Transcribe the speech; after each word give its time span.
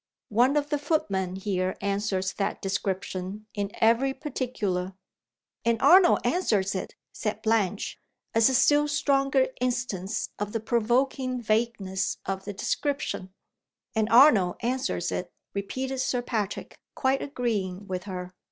One 0.29 0.57
of 0.57 0.71
the 0.71 0.79
footmen 0.79 1.35
here 1.35 1.77
answers 1.79 2.33
that 2.33 2.59
description 2.59 3.45
in 3.53 3.69
every 3.75 4.15
particular." 4.15 4.95
"And 5.63 5.79
Arnold 5.79 6.21
answers 6.23 6.73
it," 6.73 6.95
said 7.13 7.43
Blanche 7.43 7.99
as 8.33 8.49
a 8.49 8.55
still 8.55 8.87
stronger 8.87 9.45
instance 9.59 10.31
of 10.39 10.53
the 10.53 10.59
provoking 10.59 11.39
vagueness 11.39 12.17
of 12.25 12.45
the 12.45 12.53
description. 12.53 13.31
"And 13.93 14.09
Arnold 14.09 14.55
answers 14.61 15.11
it," 15.11 15.31
repeated 15.53 15.99
Sir 15.99 16.23
Patrick, 16.23 16.79
quite 16.95 17.21
agreeing 17.21 17.85
with 17.85 18.05
her. 18.05 18.33